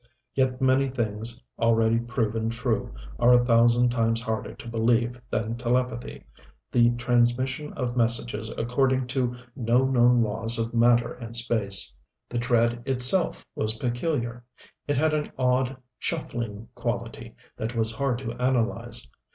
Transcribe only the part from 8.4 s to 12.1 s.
according to no known laws of matter and space.